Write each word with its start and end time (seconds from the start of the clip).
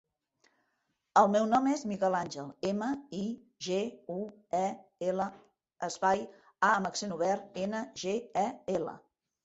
El 1.21 1.27
meu 1.33 1.43
nom 1.51 1.67
és 1.73 1.83
Miguel 1.91 2.17
àngel: 2.21 2.47
ema, 2.71 2.89
i, 3.19 3.21
ge, 3.67 3.79
u, 4.15 4.17
e, 4.63 4.65
ela, 5.13 5.31
espai, 5.93 6.27
a 6.71 6.75
amb 6.83 6.95
accent 6.95 7.19
obert, 7.21 7.49
ena, 7.69 7.89
ge, 8.07 8.21
e, 8.51 8.53
ela. 8.81 9.03